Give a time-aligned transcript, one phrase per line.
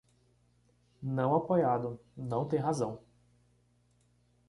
[0.99, 2.99] Não apoiado, não tem razão.